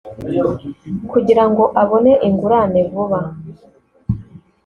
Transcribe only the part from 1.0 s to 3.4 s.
kugira ngo abone ingurane vuba